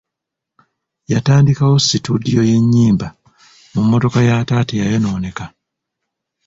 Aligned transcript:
Yatandikawo 1.11 1.75
situdiyo 1.87 2.41
y'ennyimba 2.49 3.07
mu 3.73 3.79
mmotoka 3.83 4.19
ya 4.27 4.35
taata 4.47 4.73
eyayonooneka. 4.75 5.45